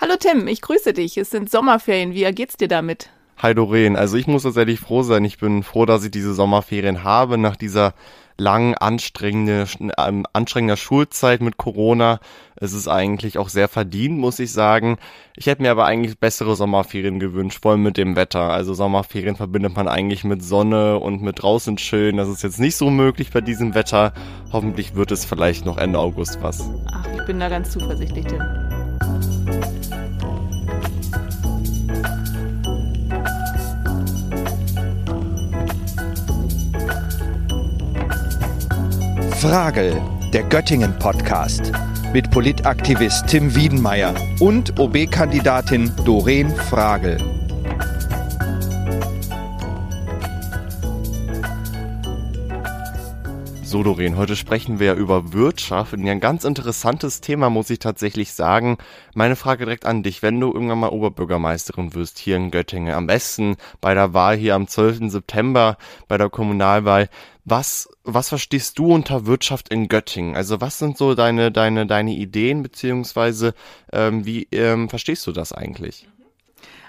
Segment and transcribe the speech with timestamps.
[0.00, 1.18] Hallo Tim, ich grüße dich.
[1.18, 2.14] Es sind Sommerferien.
[2.14, 3.10] Wie geht's dir damit?
[3.36, 3.96] Hi Doreen.
[3.96, 5.26] Also ich muss tatsächlich froh sein.
[5.26, 7.92] Ich bin froh, dass ich diese Sommerferien habe nach dieser
[8.38, 9.66] langen, anstrengende,
[9.98, 12.18] ähm, anstrengender Schulzeit mit Corona.
[12.56, 14.96] Es ist eigentlich auch sehr verdient, muss ich sagen.
[15.36, 18.40] Ich hätte mir aber eigentlich bessere Sommerferien gewünscht, vor allem mit dem Wetter.
[18.40, 22.16] Also Sommerferien verbindet man eigentlich mit Sonne und mit draußen chillen.
[22.16, 24.14] Das ist jetzt nicht so möglich bei diesem Wetter.
[24.50, 26.70] Hoffentlich wird es vielleicht noch Ende August was.
[26.90, 28.69] Ach, ich bin da ganz zuversichtlich, Tim.
[39.40, 40.02] Frage,
[40.34, 41.72] der Göttingen Podcast
[42.12, 47.39] mit Politaktivist Tim Wiedenmeier und OB-Kandidatin Doreen Fragel.
[53.70, 55.94] So, Doreen, heute sprechen wir ja über Wirtschaft.
[55.94, 58.78] Ein ganz interessantes Thema, muss ich tatsächlich sagen.
[59.14, 60.22] Meine Frage direkt an dich.
[60.22, 64.56] Wenn du irgendwann mal Oberbürgermeisterin wirst hier in Göttingen, am besten bei der Wahl hier
[64.56, 65.12] am 12.
[65.12, 65.76] September,
[66.08, 67.08] bei der Kommunalwahl,
[67.44, 70.34] was, was verstehst du unter Wirtschaft in Göttingen?
[70.34, 73.54] Also was sind so deine, deine, deine Ideen, beziehungsweise
[73.92, 76.08] ähm, wie ähm, verstehst du das eigentlich?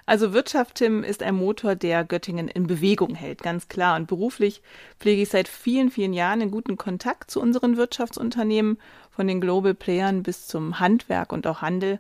[0.06, 3.96] Also Wirtschaft, Tim, ist ein Motor, der Göttingen in Bewegung hält, ganz klar.
[3.96, 4.62] Und beruflich
[5.00, 8.78] pflege ich seit vielen, vielen Jahren einen guten Kontakt zu unseren Wirtschaftsunternehmen,
[9.12, 12.00] von den Global Playern bis zum Handwerk und auch Handel.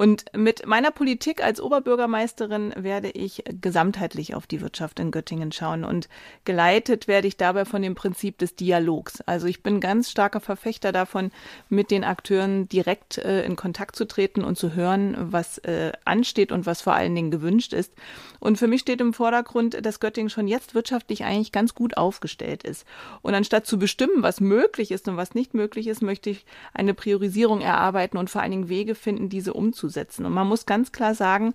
[0.00, 5.84] Und mit meiner Politik als Oberbürgermeisterin werde ich gesamtheitlich auf die Wirtschaft in Göttingen schauen
[5.84, 6.08] und
[6.46, 9.20] geleitet werde ich dabei von dem Prinzip des Dialogs.
[9.26, 11.30] Also ich bin ganz starker Verfechter davon,
[11.68, 16.50] mit den Akteuren direkt äh, in Kontakt zu treten und zu hören, was äh, ansteht
[16.50, 17.92] und was vor allen Dingen gewünscht ist.
[18.38, 22.62] Und für mich steht im Vordergrund, dass Göttingen schon jetzt wirtschaftlich eigentlich ganz gut aufgestellt
[22.62, 22.86] ist.
[23.20, 26.94] Und anstatt zu bestimmen, was möglich ist und was nicht möglich ist, möchte ich eine
[26.94, 29.89] Priorisierung erarbeiten und vor allen Dingen Wege finden, diese umzusetzen.
[30.24, 31.54] Und man muss ganz klar sagen,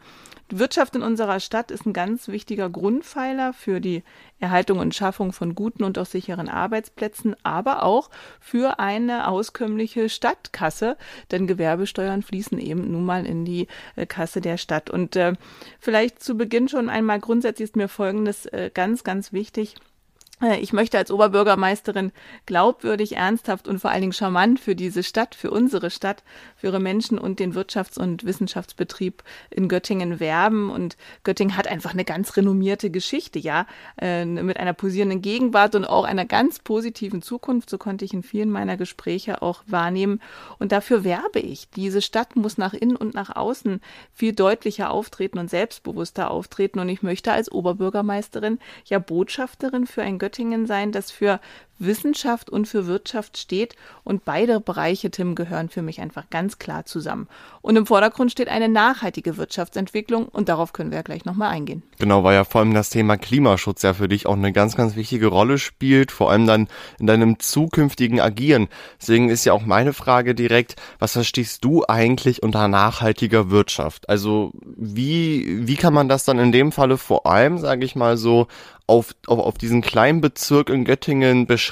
[0.49, 4.03] Wirtschaft in unserer Stadt ist ein ganz wichtiger Grundpfeiler für die
[4.39, 10.97] Erhaltung und Schaffung von guten und auch sicheren Arbeitsplätzen, aber auch für eine auskömmliche Stadtkasse,
[11.31, 14.91] denn Gewerbesteuern fließen eben nun mal in die äh, Kasse der Stadt.
[14.91, 15.33] Und äh,
[15.79, 19.75] vielleicht zu Beginn schon einmal grundsätzlich ist mir Folgendes äh, ganz, ganz wichtig.
[20.41, 22.11] Äh, ich möchte als Oberbürgermeisterin
[22.45, 26.23] glaubwürdig, ernsthaft und vor allen Dingen charmant für diese Stadt, für unsere Stadt,
[26.55, 30.69] für ihre Menschen und den Wirtschafts- und Wissenschaftsbetrieb in Göttingen werben.
[30.69, 33.65] Und Göttingen hat einfach eine ganz renommierte Geschichte, ja,
[34.01, 37.69] äh, mit einer posierenden Gegenwart und auch einer ganz positiven Zukunft.
[37.69, 40.21] So konnte ich in vielen meiner Gespräche auch wahrnehmen.
[40.59, 41.69] Und dafür werbe ich.
[41.69, 43.81] Diese Stadt muss nach innen und nach außen
[44.13, 46.79] viel deutlicher auftreten und selbstbewusster auftreten.
[46.79, 51.39] Und ich möchte als Oberbürgermeisterin ja Botschafterin für ein Göttingen sein, das für
[51.79, 53.75] Wissenschaft und für Wirtschaft steht.
[54.03, 57.27] Und beide Bereiche, Tim, gehören für mich einfach ganz klar zusammen.
[57.61, 61.83] Und im Vordergrund steht eine nachhaltige Wirtschaftsentwicklung und darauf können wir ja gleich nochmal eingehen.
[61.99, 64.95] Genau, weil ja vor allem das Thema Klimaschutz ja für dich auch eine ganz, ganz
[64.95, 66.67] wichtige Rolle spielt, vor allem dann
[66.99, 68.67] in deinem zukünftigen Agieren.
[69.01, 74.09] Deswegen ist ja auch meine Frage direkt, was verstehst du eigentlich unter nachhaltiger Wirtschaft?
[74.09, 78.17] Also wie, wie kann man das dann in dem Falle vor allem, sage ich mal
[78.17, 78.47] so,
[78.87, 81.64] auf, auf, auf diesen kleinen Bezirk in Göttingen beschränken,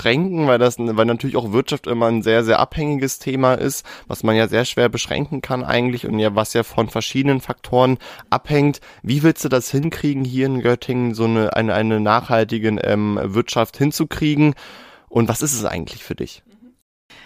[0.48, 4.36] weil das, weil natürlich auch Wirtschaft immer ein sehr, sehr abhängiges Thema ist, was man
[4.36, 7.98] ja sehr schwer beschränken kann eigentlich und ja, was ja von verschiedenen Faktoren
[8.30, 8.80] abhängt.
[9.02, 13.78] Wie willst du das hinkriegen, hier in Göttingen so eine, eine, eine nachhaltige ähm, Wirtschaft
[13.78, 14.56] hinzukriegen?
[15.09, 16.44] Und was ist es eigentlich für dich?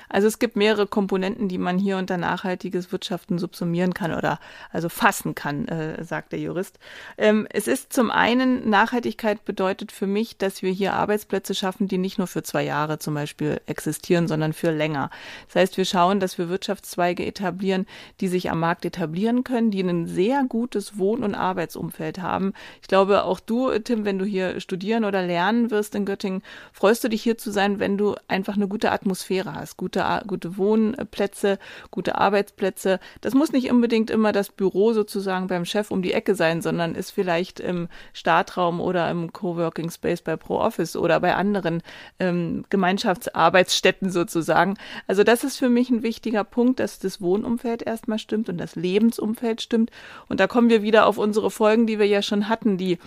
[0.09, 4.39] Also es gibt mehrere Komponenten, die man hier unter nachhaltiges Wirtschaften subsumieren kann oder
[4.71, 6.79] also fassen kann, äh, sagt der Jurist.
[7.17, 11.97] Ähm, es ist zum einen, Nachhaltigkeit bedeutet für mich, dass wir hier Arbeitsplätze schaffen, die
[11.97, 15.09] nicht nur für zwei Jahre zum Beispiel existieren, sondern für länger.
[15.47, 17.85] Das heißt, wir schauen, dass wir Wirtschaftszweige etablieren,
[18.21, 22.53] die sich am Markt etablieren können, die ein sehr gutes Wohn- und Arbeitsumfeld haben.
[22.81, 26.41] Ich glaube, auch du, Tim, wenn du hier studieren oder lernen wirst in Göttingen,
[26.71, 30.27] freust du dich hier zu sein, wenn du einfach eine gute Atmosphäre hast, gute gute,
[30.27, 31.59] gute Wohnplätze,
[31.91, 32.99] gute Arbeitsplätze.
[33.21, 36.95] Das muss nicht unbedingt immer das Büro sozusagen beim Chef um die Ecke sein, sondern
[36.95, 41.81] ist vielleicht im Startraum oder im Coworking Space bei ProOffice oder bei anderen
[42.19, 44.75] ähm, Gemeinschaftsarbeitsstätten sozusagen.
[45.07, 48.75] Also das ist für mich ein wichtiger Punkt, dass das Wohnumfeld erstmal stimmt und das
[48.75, 49.91] Lebensumfeld stimmt.
[50.29, 52.99] Und da kommen wir wieder auf unsere Folgen, die wir ja schon hatten, die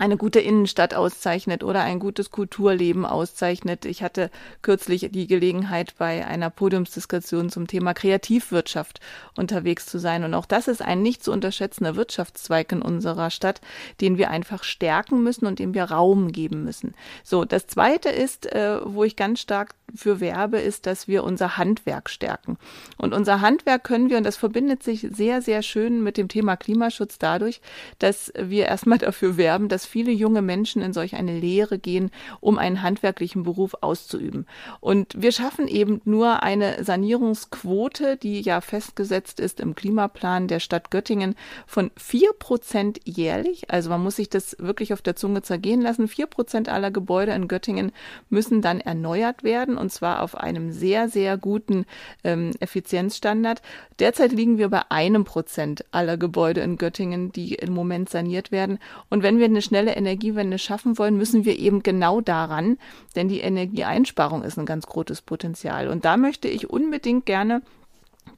[0.00, 3.84] eine gute Innenstadt auszeichnet oder ein gutes Kulturleben auszeichnet.
[3.84, 4.30] Ich hatte
[4.62, 9.00] kürzlich die Gelegenheit, bei einer Podiumsdiskussion zum Thema Kreativwirtschaft
[9.36, 10.24] unterwegs zu sein.
[10.24, 13.60] Und auch das ist ein nicht zu unterschätzender Wirtschaftszweig in unserer Stadt,
[14.00, 16.94] den wir einfach stärken müssen und dem wir Raum geben müssen.
[17.22, 21.56] So, das Zweite ist, äh, wo ich ganz stark dafür werbe, ist, dass wir unser
[21.56, 22.56] Handwerk stärken.
[22.96, 26.56] Und unser Handwerk können wir, und das verbindet sich sehr, sehr schön mit dem Thema
[26.56, 27.60] Klimaschutz dadurch,
[27.98, 32.10] dass wir erstmal dafür werben, dass viele junge Menschen in solch eine Lehre gehen,
[32.40, 34.46] um einen handwerklichen Beruf auszuüben.
[34.80, 40.90] Und wir schaffen eben nur eine Sanierungsquote, die ja festgesetzt ist im Klimaplan der Stadt
[40.90, 41.34] Göttingen
[41.66, 43.70] von vier Prozent jährlich.
[43.70, 46.08] Also man muss sich das wirklich auf der Zunge zergehen lassen.
[46.08, 47.92] Vier Prozent aller Gebäude in Göttingen
[48.28, 51.86] müssen dann erneuert werden und zwar auf einem sehr, sehr guten
[52.22, 53.62] ähm, Effizienzstandard.
[53.98, 58.78] Derzeit liegen wir bei einem Prozent aller Gebäude in Göttingen, die im Moment saniert werden.
[59.08, 62.78] Und wenn wir eine schnelle Energiewende schaffen wollen, müssen wir eben genau daran,
[63.16, 65.88] denn die Energieeinsparung ist ein ganz großes Potenzial.
[65.88, 67.62] Und da möchte ich unbedingt gerne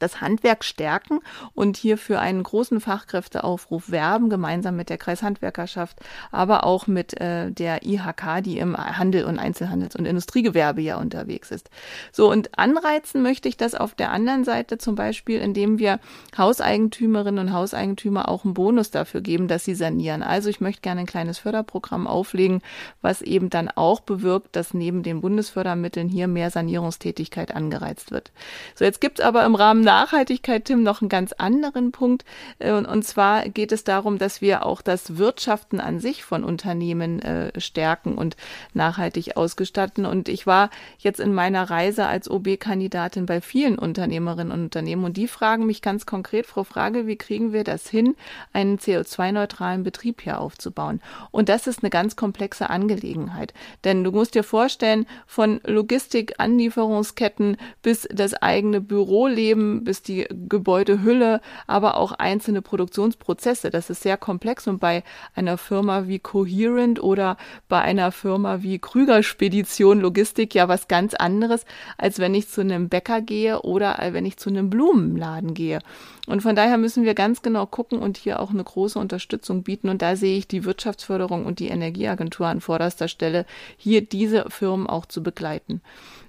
[0.03, 1.19] das Handwerk stärken
[1.53, 5.99] und hier für einen großen Fachkräfteaufruf werben, gemeinsam mit der Kreishandwerkerschaft,
[6.31, 11.51] aber auch mit äh, der IHK, die im Handel und Einzelhandels- und Industriegewerbe ja unterwegs
[11.51, 11.69] ist.
[12.11, 15.99] So, und anreizen möchte ich das auf der anderen Seite zum Beispiel, indem wir
[16.37, 20.23] Hauseigentümerinnen und Hauseigentümer auch einen Bonus dafür geben, dass sie sanieren.
[20.23, 22.61] Also ich möchte gerne ein kleines Förderprogramm auflegen,
[23.01, 28.31] was eben dann auch bewirkt, dass neben den Bundesfördermitteln hier mehr Sanierungstätigkeit angereizt wird.
[28.75, 32.25] So, jetzt gibt es aber im Rahmen Nachhaltigkeit, Tim, noch einen ganz anderen Punkt.
[32.57, 37.21] Äh, und, zwar geht es darum, dass wir auch das Wirtschaften an sich von Unternehmen
[37.21, 38.35] äh, stärken und
[38.73, 40.07] nachhaltig ausgestatten.
[40.07, 45.15] Und ich war jetzt in meiner Reise als OB-Kandidatin bei vielen Unternehmerinnen und Unternehmen und
[45.15, 48.15] die fragen mich ganz konkret, Frau Frage, wie kriegen wir das hin,
[48.51, 51.01] einen CO2-neutralen Betrieb hier aufzubauen?
[51.29, 53.53] Und das ist eine ganz komplexe Angelegenheit.
[53.83, 61.41] Denn du musst dir vorstellen, von Logistik, Anlieferungsketten bis das eigene Büroleben, bis die Gebäudehülle,
[61.67, 63.69] aber auch einzelne Produktionsprozesse.
[63.69, 65.03] Das ist sehr komplex und bei
[65.35, 67.37] einer Firma wie Coherent oder
[67.69, 71.65] bei einer Firma wie Krüger Spedition Logistik ja was ganz anderes,
[71.97, 75.79] als wenn ich zu einem Bäcker gehe oder wenn ich zu einem Blumenladen gehe.
[76.25, 79.89] Und von daher müssen wir ganz genau gucken und hier auch eine große Unterstützung bieten.
[79.89, 83.45] Und da sehe ich die Wirtschaftsförderung und die Energieagentur an vorderster Stelle,
[83.77, 85.81] hier diese Firmen auch zu begleiten.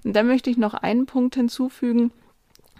[0.03, 2.11] Und da möchte ich noch einen Punkt hinzufügen.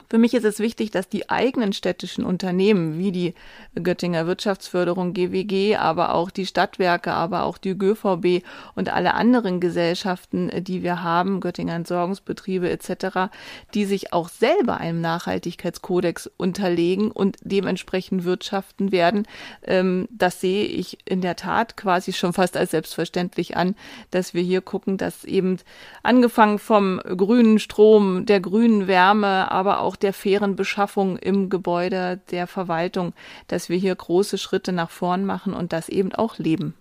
[0.09, 3.33] Für mich ist es wichtig, dass die eigenen städtischen Unternehmen wie die
[3.81, 10.51] Göttinger Wirtschaftsförderung GWG, aber auch die Stadtwerke, aber auch die GVB und alle anderen Gesellschaften,
[10.63, 13.31] die wir haben, Göttinger Entsorgungsbetriebe etc.,
[13.73, 19.27] die sich auch selber einem Nachhaltigkeitskodex unterlegen und dementsprechend wirtschaften werden.
[19.63, 23.75] Ähm, das sehe ich in der Tat quasi schon fast als selbstverständlich an,
[24.11, 25.57] dass wir hier gucken, dass eben
[26.03, 32.19] angefangen vom grünen Strom, der grünen Wärme, aber auch auch der fairen Beschaffung im Gebäude
[32.31, 33.13] der Verwaltung,
[33.47, 36.73] dass wir hier große Schritte nach vorn machen und das eben auch leben.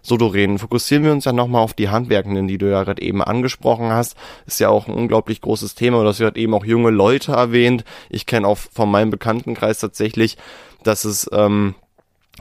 [0.00, 3.22] So, Doreen, fokussieren wir uns ja nochmal auf die Handwerkenden, die du ja gerade eben
[3.22, 4.16] angesprochen hast.
[4.46, 6.02] Ist ja auch ein unglaublich großes Thema.
[6.02, 7.84] Du hast ja eben auch junge Leute erwähnt.
[8.10, 10.36] Ich kenne auch von meinem Bekanntenkreis tatsächlich,
[10.82, 11.74] dass es ähm,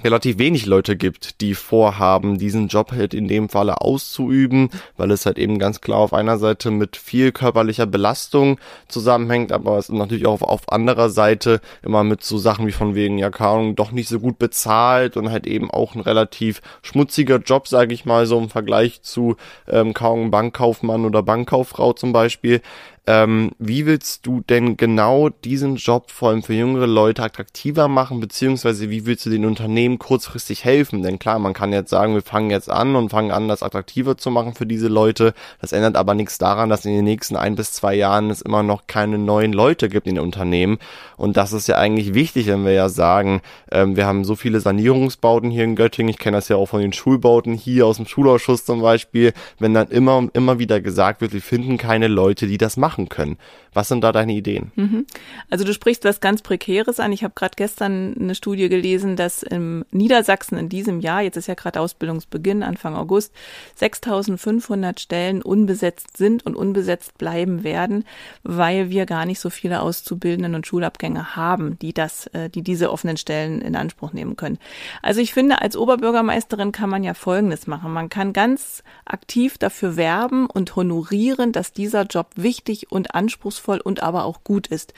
[0.01, 5.25] relativ wenig Leute gibt, die vorhaben, diesen Job halt in dem Falle auszuüben, weil es
[5.25, 9.95] halt eben ganz klar auf einer Seite mit viel körperlicher Belastung zusammenhängt, aber es ist
[9.95, 13.73] natürlich auch auf, auf anderer Seite immer mit so Sachen wie von wegen, ja, keine
[13.75, 18.05] doch nicht so gut bezahlt und halt eben auch ein relativ schmutziger Job, sage ich
[18.05, 19.35] mal, so im Vergleich zu
[19.67, 22.61] ähm, kaum Bankkaufmann oder Bankkauffrau zum Beispiel.
[23.05, 28.21] Ähm, wie willst du denn genau diesen Job vor allem für jüngere Leute attraktiver machen,
[28.21, 31.03] beziehungsweise wie willst du den Unternehmen kurzfristig helfen?
[31.03, 34.17] Denn klar, man kann jetzt sagen, wir fangen jetzt an und fangen an, das attraktiver
[34.17, 35.33] zu machen für diese Leute.
[35.59, 38.63] Das ändert aber nichts daran, dass in den nächsten ein bis zwei Jahren es immer
[38.63, 40.79] noch keine neuen Leute gibt in den Unternehmen.
[41.23, 44.59] Und das ist ja eigentlich wichtig, wenn wir ja sagen, ähm, wir haben so viele
[44.59, 46.09] Sanierungsbauten hier in Göttingen.
[46.09, 49.33] Ich kenne das ja auch von den Schulbauten hier aus dem Schulausschuss zum Beispiel.
[49.59, 52.93] Wenn dann immer und immer wieder gesagt wird, wir finden keine Leute, die das machen
[52.93, 53.37] machen können.
[53.73, 54.71] Was sind da deine Ideen?
[54.75, 55.05] Mhm.
[55.49, 57.11] Also du sprichst was ganz Prekäres an.
[57.11, 61.47] Ich habe gerade gestern eine Studie gelesen, dass im Niedersachsen in diesem Jahr, jetzt ist
[61.47, 63.33] ja gerade Ausbildungsbeginn, Anfang August,
[63.75, 68.05] 6500 Stellen unbesetzt sind und unbesetzt bleiben werden,
[68.43, 72.91] weil wir gar nicht so viele Auszubildenden und Schulabgänger haben, die das, äh, die diese
[72.91, 74.59] offenen Stellen in Anspruch nehmen können.
[75.01, 77.91] Also ich finde, als Oberbürgermeisterin kann man ja Folgendes machen.
[77.91, 83.81] Man kann ganz aktiv dafür werben und honorieren, dass dieser Job wichtig und anspruchsvoll anspruchsvoll
[83.81, 84.93] und aber auch gut ist.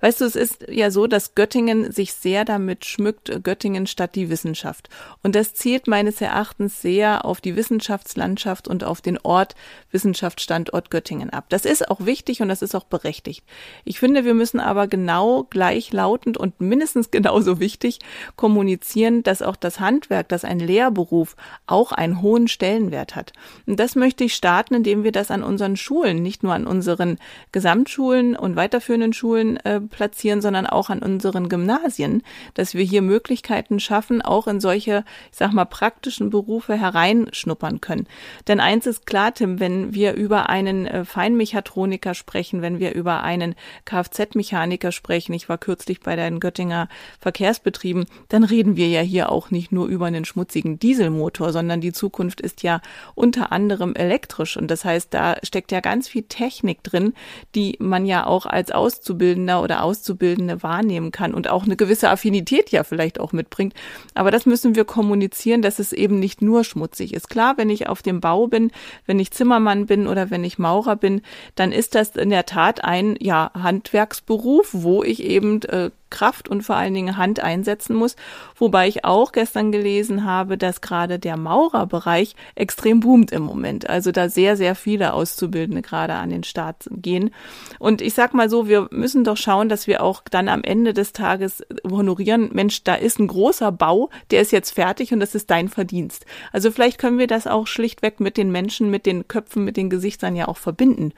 [0.00, 4.30] Weißt du, es ist ja so, dass Göttingen sich sehr damit schmückt, Göttingen statt die
[4.30, 4.88] Wissenschaft.
[5.22, 9.54] Und das zielt meines Erachtens sehr auf die Wissenschaftslandschaft und auf den Ort
[9.90, 11.46] Wissenschaftsstandort Göttingen ab.
[11.48, 13.44] Das ist auch wichtig und das ist auch berechtigt.
[13.84, 17.98] Ich finde, wir müssen aber genau gleichlautend und mindestens genauso wichtig
[18.36, 21.36] kommunizieren, dass auch das Handwerk, dass ein Lehrberuf
[21.66, 23.32] auch einen hohen Stellenwert hat.
[23.66, 27.18] Und das möchte ich starten, indem wir das an unseren Schulen, nicht nur an unseren
[27.52, 32.22] Gesamtschulen und weiterführenden Schulen äh, platzieren, sondern auch an unseren Gymnasien,
[32.54, 38.06] dass wir hier Möglichkeiten schaffen, auch in solche, ich sag mal, praktischen Berufe hereinschnuppern können.
[38.48, 43.22] Denn eins ist klar, Tim, wenn wir über einen äh, Feinmechatroniker sprechen, wenn wir über
[43.22, 46.88] einen Kfz-Mechaniker sprechen, ich war kürzlich bei den Göttinger
[47.20, 51.92] Verkehrsbetrieben, dann reden wir ja hier auch nicht nur über einen schmutzigen Dieselmotor, sondern die
[51.92, 52.80] Zukunft ist ja
[53.14, 54.56] unter anderem elektrisch.
[54.56, 57.14] Und das heißt, da steckt ja ganz viel Technik drin,
[57.54, 62.70] die man ja auch als Auszubildender oder Auszubildende wahrnehmen kann und auch eine gewisse Affinität
[62.70, 63.74] ja vielleicht auch mitbringt.
[64.14, 67.28] Aber das müssen wir kommunizieren, dass es eben nicht nur schmutzig ist.
[67.28, 68.70] Klar, wenn ich auf dem Bau bin,
[69.06, 71.22] wenn ich Zimmermann bin oder wenn ich Maurer bin,
[71.54, 76.62] dann ist das in der Tat ein ja Handwerksberuf, wo ich eben äh, Kraft und
[76.62, 78.16] vor allen Dingen Hand einsetzen muss.
[78.56, 83.88] Wobei ich auch gestern gelesen habe, dass gerade der Maurerbereich extrem boomt im Moment.
[83.88, 87.30] Also da sehr, sehr viele Auszubildende gerade an den Start gehen.
[87.78, 90.92] Und ich sag mal so, wir müssen doch schauen, dass wir auch dann am Ende
[90.92, 95.34] des Tages honorieren, Mensch, da ist ein großer Bau, der ist jetzt fertig und das
[95.34, 96.26] ist dein Verdienst.
[96.52, 99.90] Also vielleicht können wir das auch schlichtweg mit den Menschen, mit den Köpfen, mit den
[99.90, 101.12] Gesichtern ja auch verbinden.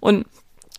[0.00, 0.26] Und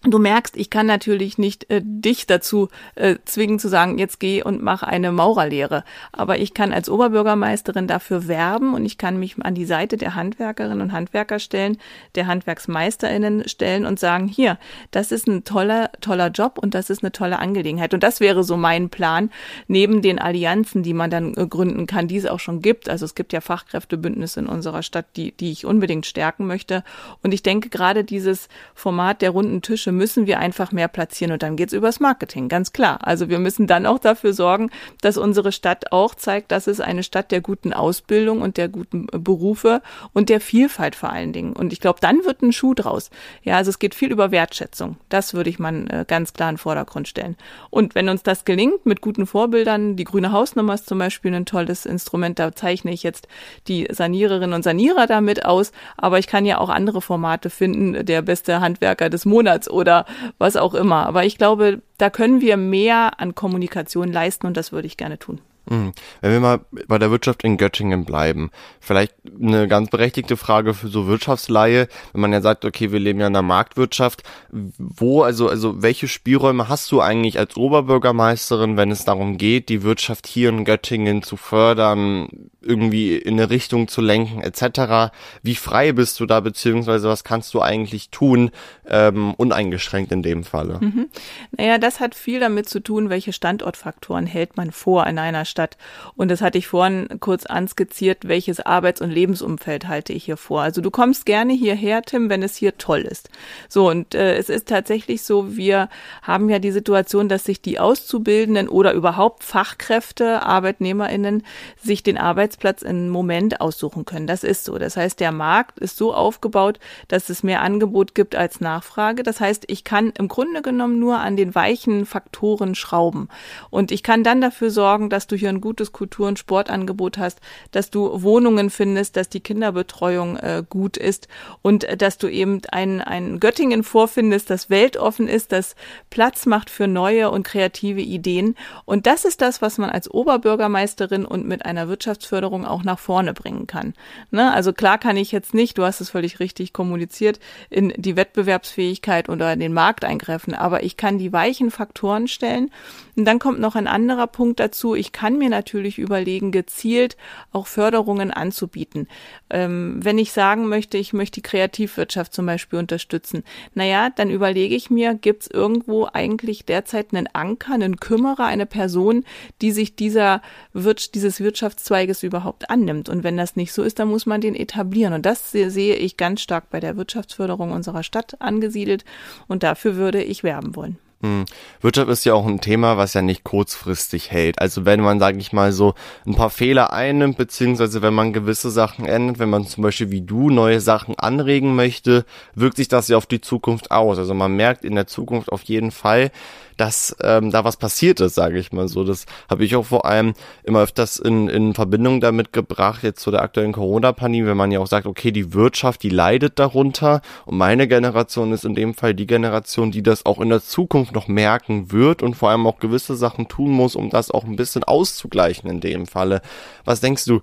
[0.04, 4.42] Du merkst, ich kann natürlich nicht äh, dich dazu äh, zwingen zu sagen, jetzt geh
[4.42, 5.84] und mach eine Maurerlehre.
[6.14, 10.16] Aber ich kann als Oberbürgermeisterin dafür werben und ich kann mich an die Seite der
[10.16, 11.78] Handwerkerinnen und Handwerker stellen,
[12.16, 14.58] der Handwerksmeisterinnen stellen und sagen, hier,
[14.92, 17.94] das ist ein toller, toller Job und das ist eine tolle Angelegenheit.
[17.94, 19.30] Und das wäre so mein Plan,
[19.68, 22.88] neben den Allianzen, die man dann äh, gründen kann, die es auch schon gibt.
[22.88, 26.86] Also es gibt ja Fachkräftebündnisse in unserer Stadt, die, die ich unbedingt stärken möchte.
[27.22, 31.34] Und ich denke gerade dieses Format der runden Tische Nische müssen wir einfach mehr platzieren
[31.34, 33.00] und dann geht's übers Marketing, ganz klar.
[33.02, 34.70] Also wir müssen dann auch dafür sorgen,
[35.02, 39.08] dass unsere Stadt auch zeigt, dass es eine Stadt der guten Ausbildung und der guten
[39.12, 39.82] äh, Berufe
[40.14, 41.54] und der Vielfalt vor allen Dingen.
[41.54, 43.10] Und ich glaube, dann wird ein Schuh draus.
[43.44, 44.98] Ja, also es geht viel über Wertschätzung.
[45.10, 47.36] Das würde ich mal äh, ganz klar in den Vordergrund stellen.
[47.70, 51.46] Und wenn uns das gelingt mit guten Vorbildern, die grüne Hausnummer ist zum Beispiel ein
[51.46, 53.28] tolles Instrument, da zeichne ich jetzt
[53.68, 58.22] die Saniererinnen und Sanierer damit aus, aber ich kann ja auch andere Formate finden, der
[58.22, 60.06] beste Handwerker des Monats oder
[60.38, 61.08] was auch immer.
[61.08, 65.18] Aber ich glaube, da können wir mehr an Kommunikation leisten und das würde ich gerne
[65.18, 65.42] tun.
[65.70, 65.94] Mhm.
[66.22, 70.88] Wenn wir mal bei der Wirtschaft in Göttingen bleiben, vielleicht eine ganz berechtigte Frage für
[70.88, 75.48] so Wirtschaftsleihe, wenn man ja sagt, okay, wir leben ja in der Marktwirtschaft, wo, also,
[75.48, 80.50] also welche Spielräume hast du eigentlich als Oberbürgermeisterin, wenn es darum geht, die Wirtschaft hier
[80.50, 85.14] in Göttingen zu fördern, irgendwie in eine Richtung zu lenken, etc.
[85.44, 88.52] Wie frei bist du da, beziehungsweise was kannst du eigentlich tun,
[88.88, 90.80] ähm, uneingeschränkt in dem Falle?
[90.82, 91.10] Mhm.
[91.56, 95.59] Naja, das hat viel damit zu tun, welche Standortfaktoren hält man vor in einer Stadt
[95.60, 95.78] statt.
[96.16, 100.62] Und das hatte ich vorhin kurz anskizziert, welches Arbeits- und Lebensumfeld halte ich hier vor.
[100.62, 103.30] Also du kommst gerne hierher, Tim, wenn es hier toll ist.
[103.68, 105.90] So, und äh, es ist tatsächlich so, wir
[106.22, 111.44] haben ja die Situation, dass sich die Auszubildenden oder überhaupt Fachkräfte, ArbeitnehmerInnen,
[111.82, 114.28] sich den Arbeitsplatz im Moment aussuchen können.
[114.28, 114.78] Das ist so.
[114.78, 119.24] Das heißt, der Markt ist so aufgebaut, dass es mehr Angebot gibt als Nachfrage.
[119.24, 123.28] Das heißt, ich kann im Grunde genommen nur an den weichen Faktoren schrauben.
[123.70, 127.40] Und ich kann dann dafür sorgen, dass du hier ein gutes Kultur- und Sportangebot hast,
[127.72, 131.28] dass du Wohnungen findest, dass die Kinderbetreuung äh, gut ist
[131.62, 135.76] und äh, dass du eben ein, ein Göttingen vorfindest, das weltoffen ist, das
[136.10, 138.56] Platz macht für neue und kreative Ideen.
[138.86, 143.34] Und das ist das, was man als Oberbürgermeisterin und mit einer Wirtschaftsförderung auch nach vorne
[143.34, 143.94] bringen kann.
[144.32, 144.54] Ne?
[144.54, 147.40] Also klar kann ich jetzt nicht, du hast es völlig richtig kommuniziert,
[147.70, 152.72] in die Wettbewerbsfähigkeit oder in den Markt eingreifen, aber ich kann die weichen Faktoren stellen.
[153.16, 154.96] Und dann kommt noch ein anderer Punkt dazu.
[154.96, 157.18] Ich kann mir natürlich überlegen, gezielt
[157.52, 159.08] auch Förderungen anzubieten.
[159.50, 163.44] Ähm, wenn ich sagen möchte, ich möchte die Kreativwirtschaft zum Beispiel unterstützen,
[163.74, 168.66] naja, dann überlege ich mir, gibt es irgendwo eigentlich derzeit einen Anker, einen Kümmerer, eine
[168.66, 169.24] Person,
[169.62, 170.42] die sich dieser
[170.74, 173.10] Wirtschaft, dieses Wirtschaftszweiges überhaupt annimmt.
[173.10, 175.14] Und wenn das nicht so ist, dann muss man den etablieren.
[175.14, 179.06] Und das sehe ich ganz stark bei der Wirtschaftsförderung unserer Stadt angesiedelt.
[179.48, 180.98] Und dafür würde ich werben wollen.
[181.22, 181.44] Hm.
[181.82, 184.60] Wirtschaft ist ja auch ein Thema, was ja nicht kurzfristig hält.
[184.60, 185.94] Also wenn man, sage ich mal, so
[186.26, 190.22] ein paar Fehler einnimmt, beziehungsweise wenn man gewisse Sachen ändert, wenn man zum Beispiel wie
[190.22, 194.18] du neue Sachen anregen möchte, wirkt sich das ja auf die Zukunft aus.
[194.18, 196.32] Also man merkt in der Zukunft auf jeden Fall,
[196.80, 199.04] dass ähm, da was passiert ist, sage ich mal so.
[199.04, 200.34] Das habe ich auch vor allem
[200.64, 204.80] immer öfters in, in Verbindung damit gebracht, jetzt zu der aktuellen Corona-Pandemie, wenn man ja
[204.80, 209.14] auch sagt, okay, die Wirtschaft, die leidet darunter und meine Generation ist in dem Fall
[209.14, 212.80] die Generation, die das auch in der Zukunft noch merken wird und vor allem auch
[212.80, 216.42] gewisse Sachen tun muss, um das auch ein bisschen auszugleichen in dem Falle.
[216.86, 217.42] Was denkst du,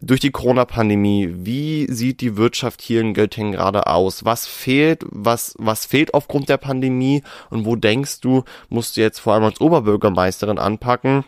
[0.00, 4.24] durch die Corona-Pandemie, wie sieht die Wirtschaft hier in Göttingen gerade aus?
[4.24, 9.18] Was fehlt, was, was fehlt aufgrund der Pandemie und wo denkst du, musst du jetzt
[9.18, 11.24] vor allem als Oberbürgermeisterin anpacken?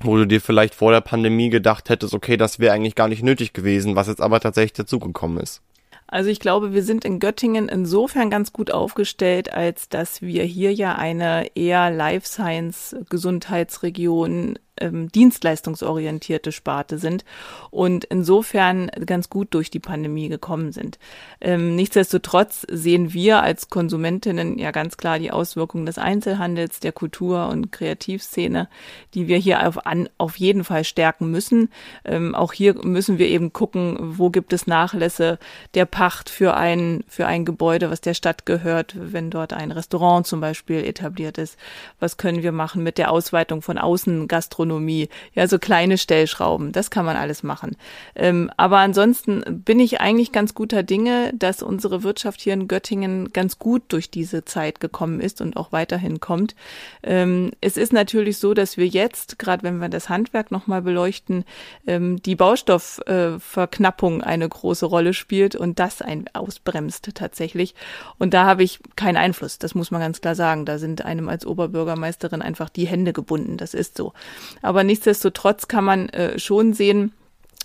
[0.00, 3.24] wo du dir vielleicht vor der Pandemie gedacht hättest, okay, das wäre eigentlich gar nicht
[3.24, 5.60] nötig gewesen, was jetzt aber tatsächlich dazugekommen ist.
[6.06, 10.72] Also ich glaube, wir sind in Göttingen insofern ganz gut aufgestellt, als dass wir hier
[10.72, 17.24] ja eine eher Life Science Gesundheitsregion ähm, dienstleistungsorientierte Sparte sind
[17.70, 20.98] und insofern ganz gut durch die Pandemie gekommen sind.
[21.40, 27.48] Ähm, nichtsdestotrotz sehen wir als Konsumentinnen ja ganz klar die Auswirkungen des Einzelhandels, der Kultur-
[27.48, 28.68] und Kreativszene,
[29.14, 31.70] die wir hier auf, an, auf jeden Fall stärken müssen.
[32.04, 35.38] Ähm, auch hier müssen wir eben gucken, wo gibt es Nachlässe
[35.74, 40.26] der Pacht für ein, für ein Gebäude, was der Stadt gehört, wenn dort ein Restaurant
[40.26, 41.58] zum Beispiel etabliert ist.
[42.00, 44.67] Was können wir machen mit der Ausweitung von Außengastronomie?
[44.68, 47.76] Gastronomie, ja, so kleine Stellschrauben, das kann man alles machen.
[48.14, 53.32] Ähm, aber ansonsten bin ich eigentlich ganz guter Dinge, dass unsere Wirtschaft hier in Göttingen
[53.32, 56.54] ganz gut durch diese Zeit gekommen ist und auch weiterhin kommt.
[57.02, 61.44] Ähm, es ist natürlich so, dass wir jetzt, gerade wenn wir das Handwerk nochmal beleuchten,
[61.86, 67.74] ähm, die Baustoffverknappung äh, eine große Rolle spielt und das ein ausbremst tatsächlich.
[68.18, 70.66] Und da habe ich keinen Einfluss, das muss man ganz klar sagen.
[70.66, 73.56] Da sind einem als Oberbürgermeisterin einfach die Hände gebunden.
[73.56, 74.12] Das ist so.
[74.62, 77.12] Aber nichtsdestotrotz kann man äh, schon sehen,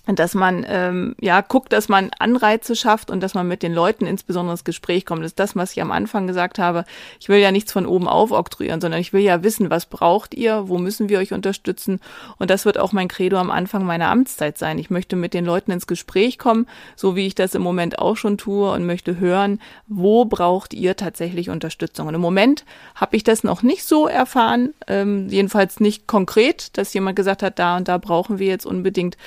[0.06, 4.06] dass man ähm, ja guckt, dass man Anreize schafft und dass man mit den Leuten
[4.06, 5.22] insbesondere ins Gespräch kommt.
[5.22, 6.84] Das ist das, was ich am Anfang gesagt habe.
[7.22, 10.68] Ich will ja nichts von oben aufoktroyieren, sondern ich will ja wissen, was braucht ihr,
[10.68, 12.02] wo müssen wir euch unterstützen.
[12.38, 14.78] Und das wird auch mein Credo am Anfang meiner Amtszeit sein.
[14.78, 16.68] Ich möchte mit den Leuten ins Gespräch kommen,
[16.98, 20.98] so wie ich das im Moment auch schon tue und möchte hören, wo braucht ihr
[20.98, 22.08] tatsächlich Unterstützung.
[22.08, 26.94] Und im Moment habe ich das noch nicht so erfahren, ähm, jedenfalls nicht konkret, dass
[26.94, 29.18] jemand gesagt hat, da und da brauchen wir jetzt unbedingt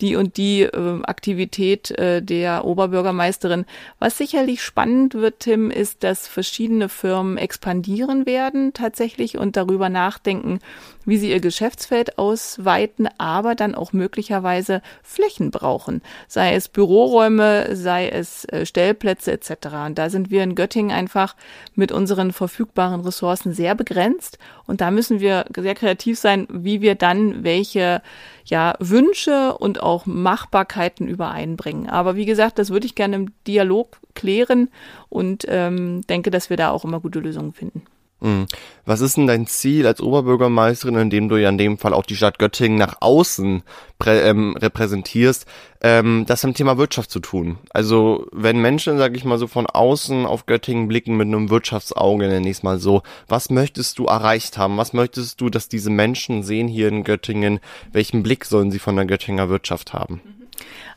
[0.00, 3.64] die und die äh, Aktivität äh, der Oberbürgermeisterin.
[3.98, 10.60] Was sicherlich spannend wird, Tim, ist, dass verschiedene Firmen expandieren werden tatsächlich und darüber nachdenken,
[11.04, 18.08] wie sie ihr Geschäftsfeld ausweiten, aber dann auch möglicherweise Flächen brauchen, sei es Büroräume, sei
[18.08, 19.66] es äh, Stellplätze etc.
[19.86, 21.36] Und da sind wir in Göttingen einfach
[21.74, 26.94] mit unseren verfügbaren Ressourcen sehr begrenzt und da müssen wir sehr kreativ sein, wie wir
[26.94, 28.02] dann welche
[28.44, 31.88] ja, Wünsche und auch Machbarkeiten übereinbringen.
[31.88, 34.68] Aber wie gesagt, das würde ich gerne im Dialog klären
[35.08, 37.82] und ähm, denke, dass wir da auch immer gute Lösungen finden.
[38.20, 38.46] Mhm.
[38.86, 42.06] Was ist denn dein Ziel als Oberbürgermeisterin, in dem du ja in dem Fall auch
[42.06, 43.62] die Stadt Göttingen nach außen
[44.06, 45.46] ähm, repräsentierst,
[45.82, 47.58] ähm, das im Thema Wirtschaft zu tun?
[47.70, 52.28] Also wenn Menschen, sag ich mal so, von außen auf Göttingen blicken mit einem Wirtschaftsauge,
[52.28, 54.76] nenne ich mal so, was möchtest du erreicht haben?
[54.76, 57.60] Was möchtest du, dass diese Menschen sehen hier in Göttingen?
[57.92, 60.20] Welchen Blick sollen sie von der Göttinger Wirtschaft haben?
[60.24, 60.44] Mhm.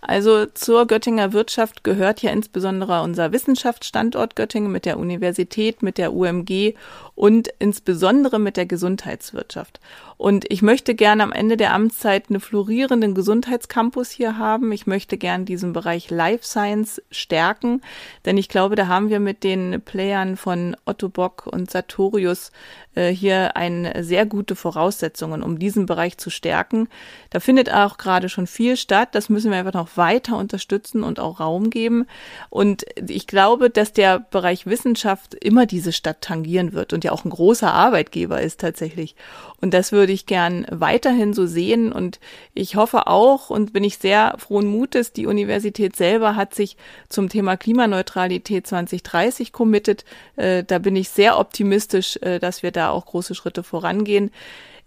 [0.01, 6.13] Also zur Göttinger Wirtschaft gehört ja insbesondere unser Wissenschaftsstandort Göttingen mit der Universität, mit der
[6.13, 6.75] UMG
[7.17, 9.79] und insbesondere mit der Gesundheitswirtschaft.
[10.17, 14.71] Und ich möchte gerne am Ende der Amtszeit einen florierenden Gesundheitscampus hier haben.
[14.71, 17.81] Ich möchte gerne diesen Bereich Life Science stärken,
[18.25, 22.51] denn ich glaube, da haben wir mit den Playern von Otto Bock und Sartorius
[22.97, 26.89] äh, hier eine sehr gute Voraussetzungen, um diesen Bereich zu stärken.
[27.29, 29.09] Da findet auch gerade schon viel statt.
[29.13, 32.07] Das müssen wir einfach noch weiter unterstützen und auch Raum geben.
[32.49, 37.25] Und ich glaube, dass der Bereich Wissenschaft immer diese Stadt tangieren wird und ja auch
[37.25, 39.15] ein großer Arbeitgeber ist tatsächlich.
[39.59, 41.91] Und das würde ich gern weiterhin so sehen.
[41.91, 42.19] Und
[42.53, 46.77] ich hoffe auch und bin ich sehr frohen Mutes, die Universität selber hat sich
[47.09, 50.05] zum Thema Klimaneutralität 2030 committed.
[50.35, 54.31] Äh, da bin ich sehr optimistisch, äh, dass wir da auch große Schritte vorangehen.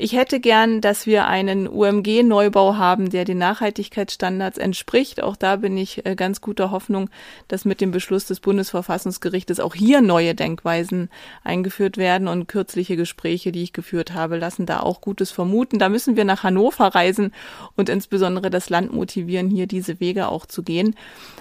[0.02, 5.22] Ich hätte gern, dass wir einen UMG-Neubau haben, der den Nachhaltigkeitsstandards entspricht.
[5.22, 7.10] Auch da bin ich äh, ganz guter Hoffnung,
[7.48, 11.10] dass mit dem Beschluss des Bundesverfassungsgerichtes auch hier neue Denkweisen
[11.44, 15.78] eingeführt werden und kürzliche Gespräche, die ich geführt habe, lassen da auch Gutes vermuten.
[15.78, 17.34] Da müssen wir nach Hannover reisen
[17.76, 20.96] und insbesondere das Land motivieren, hier diese Wege auch zu gehen.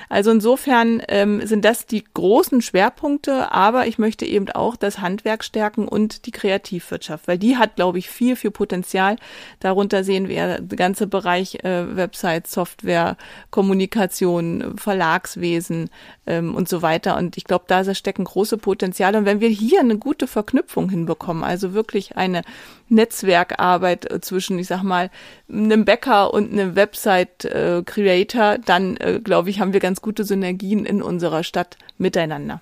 [0.10, 5.46] Also insofern ähm, sind das die großen Schwerpunkte, aber ich möchte eben auch das Handwerk
[5.46, 9.16] stärken und die Kreativwirtschaft, weil die hat, glaube ich, viel, viel Potenzial.
[9.60, 13.18] Darunter sehen wir der ganze Bereich äh, Website, Software,
[13.52, 15.90] Kommunikation, Verlagswesen
[16.26, 17.18] ähm, und so weiter.
[17.18, 19.18] Und ich glaube, da stecken große Potenziale.
[19.18, 22.42] Und wenn wir hier eine gute Verknüpfung hinbekommen, also wirklich eine
[22.90, 25.10] Netzwerkarbeit äh, zwischen, ich sag mal,
[25.52, 30.86] einem Bäcker und einem Website-Creator, äh, dann, äh, glaube ich, haben wir ganz gute Synergien
[30.86, 32.62] in unserer Stadt miteinander.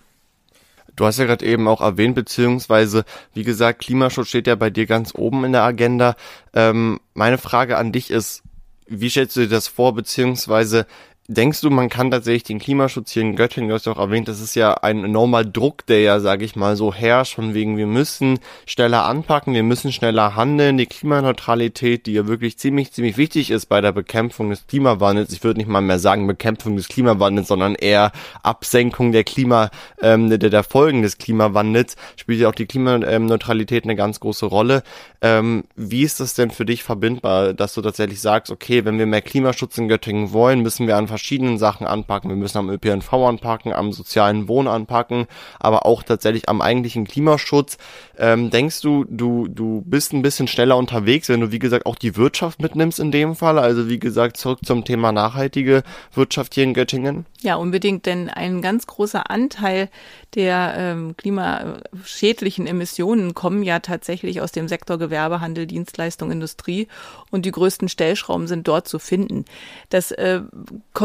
[0.98, 4.88] Du hast ja gerade eben auch erwähnt, beziehungsweise, wie gesagt, Klimaschutz steht ja bei dir
[4.88, 6.16] ganz oben in der Agenda.
[6.54, 8.42] Ähm, meine Frage an dich ist,
[8.88, 10.88] wie stellst du dir das vor, beziehungsweise
[11.30, 14.30] Denkst du, man kann tatsächlich den Klimaschutz hier in Göttingen, du hast ja auch erwähnt,
[14.30, 17.76] das ist ja ein enormer Druck, der ja, sage ich mal, so herrscht, von wegen,
[17.76, 23.18] wir müssen schneller anpacken, wir müssen schneller handeln, die Klimaneutralität, die ja wirklich ziemlich, ziemlich
[23.18, 25.34] wichtig ist bei der Bekämpfung des Klimawandels.
[25.34, 29.70] Ich würde nicht mal mehr sagen Bekämpfung des Klimawandels, sondern eher Absenkung der Klima,
[30.02, 34.82] ähm, der, der Folgen des Klimawandels, spielt ja auch die Klimaneutralität eine ganz große Rolle.
[35.22, 39.08] Ähm, wie ist das denn für dich verbindbar, dass du tatsächlich sagst, okay, wenn wir
[39.08, 42.30] mehr Klimaschutz in Göttingen wollen, müssen wir an verschiedenen Sachen anpacken.
[42.30, 45.26] Wir müssen am ÖPNV anpacken, am sozialen Wohn anpacken,
[45.60, 47.78] aber auch tatsächlich am eigentlichen Klimaschutz.
[48.20, 51.96] Ähm, denkst du, du, du bist ein bisschen schneller unterwegs, wenn du, wie gesagt, auch
[51.96, 53.58] die Wirtschaft mitnimmst in dem Fall?
[53.58, 55.82] Also, wie gesagt, zurück zum Thema nachhaltige
[56.14, 57.26] Wirtschaft hier in Göttingen?
[57.42, 59.90] Ja, unbedingt, denn ein ganz großer Anteil
[60.36, 66.88] der ähm, klimaschädlichen Emissionen kommen ja tatsächlich aus dem Sektor Gewerbe, Handel, Dienstleistung, Industrie
[67.32, 69.46] und die größten Stellschrauben sind dort zu finden.
[69.90, 70.42] Das, äh,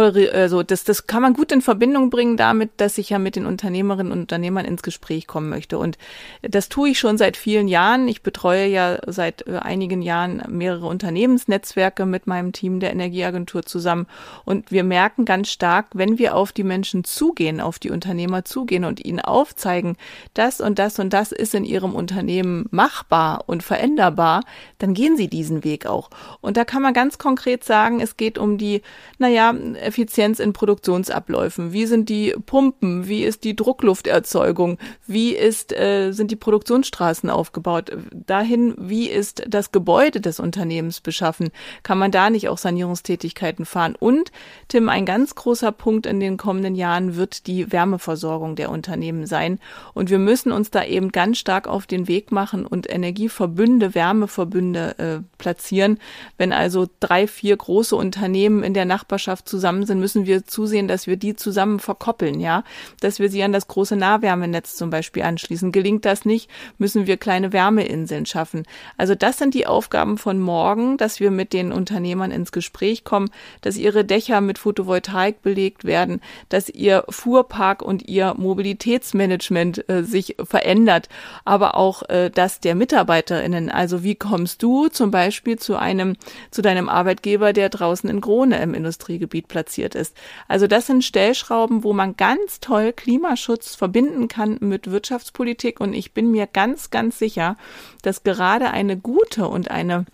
[0.02, 3.46] also das, das kann man gut in Verbindung bringen damit, dass ich ja mit den
[3.46, 5.78] Unternehmerinnen und Unternehmern ins Gespräch kommen möchte.
[5.78, 5.98] Und
[6.42, 8.08] das tue ich schon seit vielen Jahren.
[8.08, 14.06] Ich betreue ja seit äh, einigen Jahren mehrere Unternehmensnetzwerke mit meinem Team der Energieagentur zusammen.
[14.44, 18.84] Und wir merken ganz stark, wenn wir auf die Menschen zugehen, auf die Unternehmer zugehen
[18.84, 19.96] und ihnen aufzeigen,
[20.34, 24.42] das und das und das ist in ihrem Unternehmen machbar und veränderbar,
[24.78, 26.10] dann gehen sie diesen Weg auch.
[26.40, 28.82] Und da kann man ganz konkret sagen, es geht um die,
[29.18, 29.54] naja,
[29.92, 31.74] Effizienz in Produktionsabläufen.
[31.74, 33.08] Wie sind die Pumpen?
[33.08, 34.78] Wie ist die Drucklufterzeugung?
[35.06, 37.92] Wie ist, äh, sind die Produktionsstraßen aufgebaut?
[38.10, 41.50] Dahin, wie ist das Gebäude des Unternehmens beschaffen?
[41.82, 43.94] Kann man da nicht auch Sanierungstätigkeiten fahren?
[43.98, 44.32] Und,
[44.68, 49.58] Tim, ein ganz großer Punkt in den kommenden Jahren wird die Wärmeversorgung der Unternehmen sein.
[49.92, 54.98] Und wir müssen uns da eben ganz stark auf den Weg machen und Energieverbünde, Wärmeverbünde
[54.98, 55.98] äh, platzieren.
[56.38, 61.06] Wenn also drei, vier große Unternehmen in der Nachbarschaft zusammen sind, müssen wir zusehen, dass
[61.06, 62.64] wir die zusammen verkoppeln, ja,
[63.00, 65.72] dass wir sie an das große Nahwärmenetz zum Beispiel anschließen.
[65.72, 68.64] Gelingt das nicht, müssen wir kleine Wärmeinseln schaffen.
[68.96, 73.30] Also das sind die Aufgaben von morgen, dass wir mit den Unternehmern ins Gespräch kommen,
[73.60, 80.36] dass ihre Dächer mit Photovoltaik belegt werden, dass ihr Fuhrpark und ihr Mobilitätsmanagement äh, sich
[80.42, 81.08] verändert,
[81.44, 83.70] aber auch äh, das der MitarbeiterInnen.
[83.70, 86.16] Also wie kommst du zum Beispiel zu einem,
[86.50, 89.61] zu deinem Arbeitgeber, der draußen in Krone im Industriegebiet platziert
[89.94, 90.16] ist?
[90.48, 96.12] Also das sind Stellschrauben, wo man ganz toll Klimaschutz verbinden kann mit Wirtschaftspolitik und ich
[96.12, 97.56] bin mir ganz, ganz sicher,
[98.02, 100.06] dass gerade eine gute und eine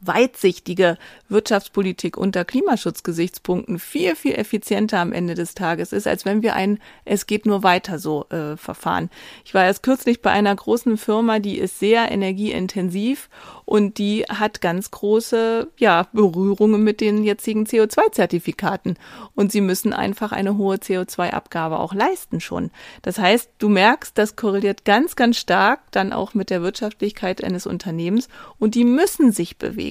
[0.00, 0.96] weitsichtige
[1.28, 6.78] Wirtschaftspolitik unter Klimaschutzgesichtspunkten viel, viel effizienter am Ende des Tages ist, als wenn wir ein
[7.04, 9.10] Es geht nur weiter so äh, verfahren.
[9.44, 13.28] Ich war erst kürzlich bei einer großen Firma, die ist sehr energieintensiv
[13.64, 18.96] und die hat ganz große ja, Berührungen mit den jetzigen CO2-Zertifikaten.
[19.34, 22.70] Und sie müssen einfach eine hohe CO2-Abgabe auch leisten schon.
[23.02, 27.66] Das heißt, du merkst, das korreliert ganz, ganz stark dann auch mit der Wirtschaftlichkeit eines
[27.66, 29.89] Unternehmens und die müssen sich bewegen.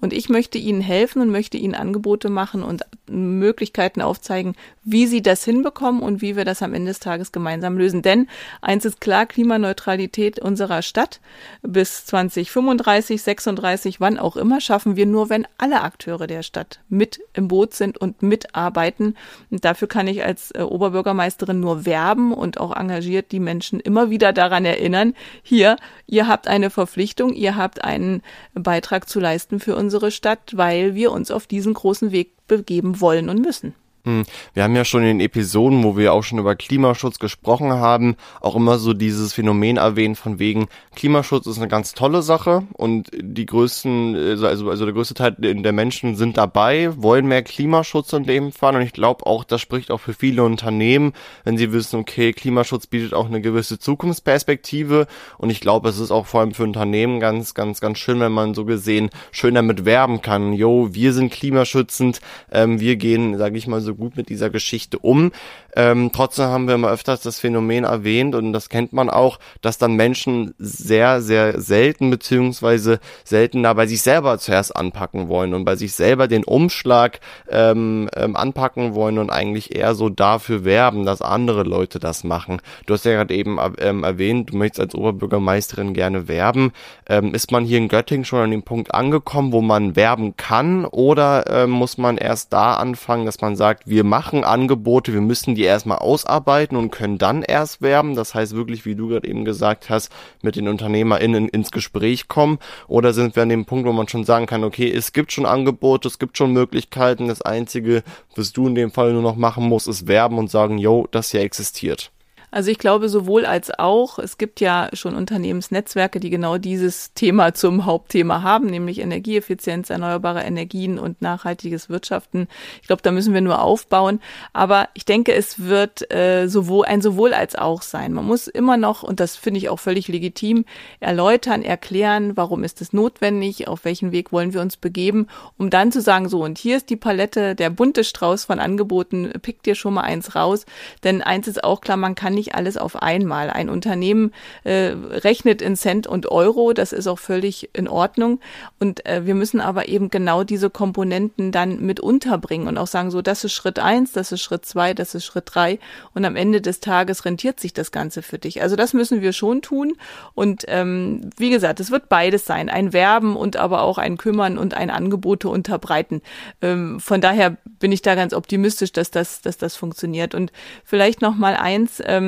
[0.00, 5.22] Und ich möchte ihnen helfen und möchte ihnen Angebote machen und Möglichkeiten aufzeigen, wie sie
[5.22, 8.02] das hinbekommen und wie wir das am Ende des Tages gemeinsam lösen.
[8.02, 8.28] Denn
[8.62, 11.20] eins ist klar, Klimaneutralität unserer Stadt
[11.62, 17.20] bis 2035 36, wann auch immer, schaffen wir nur, wenn alle Akteure der Stadt mit
[17.34, 19.16] im Boot sind und mitarbeiten.
[19.50, 24.10] Und dafür kann ich als äh, Oberbürgermeisterin nur werben und auch engagiert die Menschen immer
[24.10, 28.22] wieder daran erinnern, hier, ihr habt eine Verpflichtung, ihr habt einen
[28.54, 33.28] Beitrag zu leisten für unsere Stadt, weil wir uns auf diesen großen Weg begeben wollen
[33.28, 33.74] und müssen.
[34.04, 37.72] Hm, wir haben ja schon in den Episoden, wo wir auch schon über Klimaschutz gesprochen
[37.72, 42.62] haben, auch immer so dieses Phänomen erwähnt von wegen Klimaschutz ist eine ganz tolle Sache
[42.74, 47.42] und die größten, also, also, also der größte Teil der Menschen sind dabei, wollen mehr
[47.42, 51.12] Klimaschutz in dem Fall und ich glaube auch, das spricht auch für viele Unternehmen,
[51.44, 55.06] wenn sie wissen, okay, Klimaschutz bietet auch eine gewisse Zukunftsperspektive
[55.38, 58.32] und ich glaube, es ist auch vor allem für Unternehmen ganz, ganz, ganz schön, wenn
[58.32, 62.20] man so gesehen schön damit werben kann, yo, wir sind klimaschützend,
[62.52, 65.32] ähm, wir gehen, sage ich mal so gut mit dieser Geschichte um.
[65.76, 69.78] Ähm, trotzdem haben wir immer öfters das Phänomen erwähnt und das kennt man auch, dass
[69.78, 75.76] dann Menschen sehr, sehr selten beziehungsweise seltener bei sich selber zuerst anpacken wollen und bei
[75.76, 81.22] sich selber den Umschlag ähm, ähm, anpacken wollen und eigentlich eher so dafür werben, dass
[81.22, 82.60] andere Leute das machen.
[82.86, 86.72] Du hast ja gerade eben ähm, erwähnt, du möchtest als Oberbürgermeisterin gerne werben.
[87.08, 90.84] Ähm, ist man hier in Göttingen schon an dem Punkt angekommen, wo man werben kann
[90.84, 95.54] oder ähm, muss man erst da anfangen, dass man sagt, wir machen Angebote, wir müssen
[95.54, 98.14] die erstmal ausarbeiten und können dann erst werben.
[98.14, 100.10] Das heißt wirklich, wie du gerade eben gesagt hast,
[100.42, 102.58] mit den UnternehmerInnen ins Gespräch kommen.
[102.86, 105.46] Oder sind wir an dem Punkt, wo man schon sagen kann, okay, es gibt schon
[105.46, 107.28] Angebote, es gibt schon Möglichkeiten.
[107.28, 108.02] Das Einzige,
[108.36, 111.30] was du in dem Fall nur noch machen musst, ist werben und sagen, yo, das
[111.30, 112.10] hier existiert.
[112.50, 117.54] Also ich glaube sowohl als auch, es gibt ja schon Unternehmensnetzwerke, die genau dieses Thema
[117.54, 122.48] zum Hauptthema haben, nämlich Energieeffizienz, erneuerbare Energien und nachhaltiges Wirtschaften.
[122.80, 124.20] Ich glaube, da müssen wir nur aufbauen.
[124.52, 128.12] Aber ich denke, es wird äh, sowohl ein sowohl als auch sein.
[128.12, 130.64] Man muss immer noch, und das finde ich auch völlig legitim,
[131.00, 135.26] erläutern, erklären, warum ist es notwendig, auf welchen Weg wollen wir uns begeben,
[135.58, 139.32] um dann zu sagen, so, und hier ist die Palette, der bunte Strauß von Angeboten,
[139.42, 140.64] pick dir schon mal eins raus.
[141.04, 143.50] Denn eins ist auch klar, man kann nicht alles auf einmal.
[143.50, 144.32] Ein Unternehmen
[144.64, 148.40] äh, rechnet in Cent und Euro, das ist auch völlig in Ordnung.
[148.78, 153.10] Und äh, wir müssen aber eben genau diese Komponenten dann mit unterbringen und auch sagen,
[153.10, 155.78] so, das ist Schritt eins, das ist Schritt zwei, das ist Schritt drei.
[156.14, 158.62] Und am Ende des Tages rentiert sich das Ganze für dich.
[158.62, 159.94] Also das müssen wir schon tun.
[160.34, 162.68] Und ähm, wie gesagt, es wird beides sein.
[162.68, 166.22] Ein Werben und aber auch ein Kümmern und ein Angebote unterbreiten.
[166.62, 170.34] Ähm, von daher bin ich da ganz optimistisch, dass das, dass das funktioniert.
[170.34, 170.52] Und
[170.84, 172.27] vielleicht noch mal eins, ähm,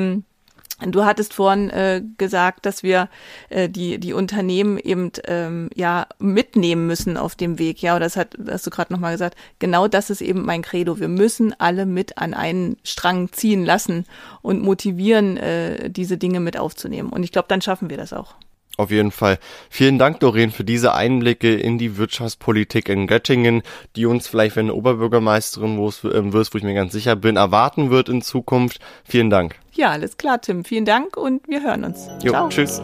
[0.87, 3.09] Du hattest vorhin äh, gesagt, dass wir
[3.49, 7.81] äh, die die Unternehmen eben ähm, ja mitnehmen müssen auf dem Weg.
[7.81, 9.37] Ja, oder das hat hast du gerade noch mal gesagt.
[9.59, 10.99] Genau das ist eben mein Credo.
[10.99, 14.05] Wir müssen alle mit an einen Strang ziehen lassen
[14.41, 17.09] und motivieren, äh, diese Dinge mit aufzunehmen.
[17.09, 18.35] Und ich glaube, dann schaffen wir das auch.
[18.77, 19.37] Auf jeden Fall.
[19.69, 23.61] Vielen Dank, Doreen, für diese Einblicke in die Wirtschaftspolitik in Göttingen,
[23.95, 27.91] die uns vielleicht, wenn du Oberbürgermeisterin ähm, wirst, wo ich mir ganz sicher bin, erwarten
[27.91, 28.79] wird in Zukunft.
[29.03, 29.60] Vielen Dank.
[29.73, 30.65] Ja, alles klar, Tim.
[30.65, 32.07] Vielen Dank und wir hören uns.
[32.23, 32.49] Jo, Ciao.
[32.49, 32.81] Tschüss.